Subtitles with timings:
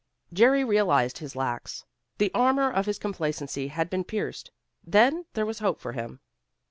[0.33, 1.85] Jerry realized his lacks.
[2.17, 4.49] The armor of his complacency had been pierced.
[4.83, 6.21] Then there was hope for him.